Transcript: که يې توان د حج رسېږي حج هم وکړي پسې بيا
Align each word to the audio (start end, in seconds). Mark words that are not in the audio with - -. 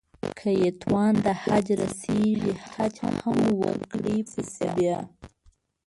که 0.37 0.49
يې 0.61 0.69
توان 0.81 1.13
د 1.25 1.27
حج 1.41 1.67
رسېږي 1.81 2.51
حج 2.71 2.95
هم 3.23 3.37
وکړي 3.61 4.17
پسې 4.31 4.65
بيا 4.75 4.99